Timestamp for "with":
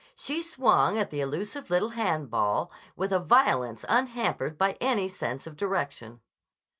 2.95-3.13